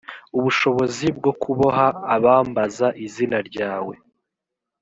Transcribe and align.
ubushobozi 0.37 1.07
bwo 1.17 1.31
kuboha 1.41 1.85
abambaza 2.15 2.87
izina 3.05 3.37
ryawe 3.49 3.95